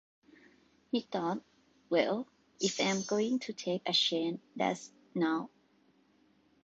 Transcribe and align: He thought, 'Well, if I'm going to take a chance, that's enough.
He 0.91 1.01
thought, 1.01 1.43
'Well, 1.91 2.25
if 2.59 2.79
I'm 2.79 3.03
going 3.03 3.37
to 3.41 3.53
take 3.53 3.83
a 3.87 3.93
chance, 3.93 4.41
that's 4.55 4.91
enough. 5.13 5.51